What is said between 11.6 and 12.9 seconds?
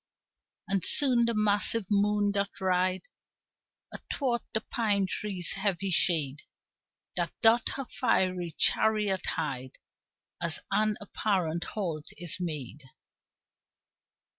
halt is made.